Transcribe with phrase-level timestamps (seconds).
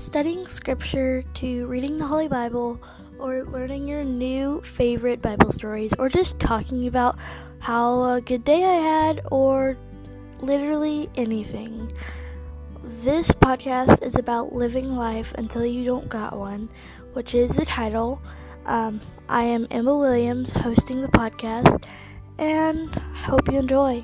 [0.00, 2.80] studying scripture to reading the Holy Bible
[3.18, 7.18] or learning your new favorite Bible stories or just talking about
[7.58, 9.76] how a good day I had or
[10.40, 11.92] literally anything.
[12.82, 16.70] This podcast is about living life until you don't got one,
[17.12, 18.22] which is the title.
[18.64, 21.84] Um, I am Emma Williams hosting the podcast
[22.38, 24.02] and hope you enjoy.